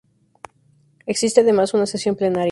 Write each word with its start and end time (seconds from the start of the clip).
Existe 1.05 1.41
además 1.41 1.75
una 1.75 1.85
sesión 1.85 2.15
plenaria. 2.15 2.39